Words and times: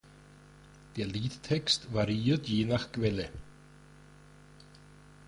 Der 0.95 1.05
Liedtext 1.05 1.93
variiert 1.93 2.47
je 2.47 2.65
nach 2.65 2.91
Quelle. 2.91 3.29